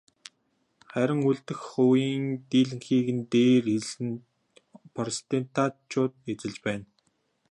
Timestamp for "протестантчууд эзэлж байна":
4.95-6.85